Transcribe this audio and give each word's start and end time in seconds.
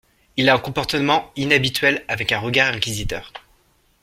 Il 0.35 0.49
a 0.49 0.55
un 0.55 0.59
comportement 0.59 1.31
inhabituel 1.35 2.03
avec 2.07 2.31
un 2.31 2.39
regard 2.39 2.73
inquisiteur. 2.73 3.31